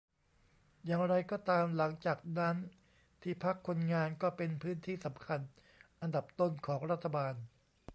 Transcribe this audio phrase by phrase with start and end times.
[0.85, 2.55] อย่างไรก็ตามหลังจากนั้น
[3.21, 5.39] ที่พักคนงานก็เป็นพื้นที่สำคัญ
[6.01, 7.33] อันดับต้นของรัฐบาล